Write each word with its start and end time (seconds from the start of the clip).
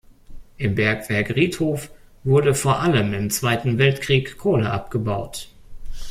Im 0.57 0.73
Bergwerk 0.73 1.29
Riedhof 1.35 1.91
wurde 2.23 2.55
vor 2.55 2.79
allem 2.79 3.13
im 3.13 3.29
Zweiten 3.29 3.77
Weltkrieg 3.77 4.39
Kohle 4.39 4.71
abgebaut. 4.71 5.49